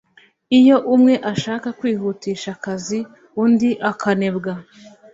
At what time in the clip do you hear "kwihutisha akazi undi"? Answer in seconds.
1.79-3.69